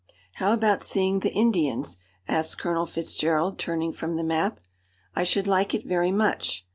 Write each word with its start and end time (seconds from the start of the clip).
"How 0.37 0.51
about 0.53 0.81
seeing 0.81 1.19
the 1.19 1.31
Indians?" 1.31 1.97
asked 2.27 2.57
Colonel 2.57 2.87
Fitzgerald, 2.87 3.59
turning 3.59 3.93
from 3.93 4.15
the 4.15 4.23
map. 4.23 4.59
"I 5.15 5.23
should 5.23 5.45
like 5.45 5.75
it 5.75 5.85
very 5.85 6.11
much." 6.11 6.65